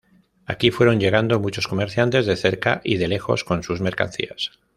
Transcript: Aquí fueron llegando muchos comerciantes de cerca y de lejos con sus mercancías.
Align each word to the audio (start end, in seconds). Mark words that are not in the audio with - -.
Aquí 0.47 0.71
fueron 0.71 0.99
llegando 0.99 1.39
muchos 1.39 1.67
comerciantes 1.67 2.25
de 2.25 2.35
cerca 2.35 2.81
y 2.83 2.97
de 2.97 3.07
lejos 3.07 3.43
con 3.43 3.61
sus 3.61 3.81
mercancías. 3.81 4.57